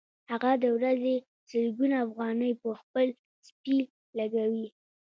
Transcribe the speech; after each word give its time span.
هغه 0.31 0.51
د 0.63 0.65
ورځې 0.77 1.15
سلګونه 1.49 1.95
افغانۍ 2.05 2.51
په 2.61 2.69
خپل 2.81 3.07
سپي 3.47 3.77
لګوي 4.17 4.67